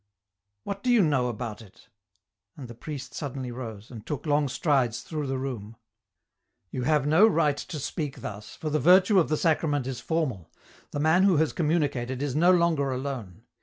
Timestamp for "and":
2.57-2.67, 3.91-4.03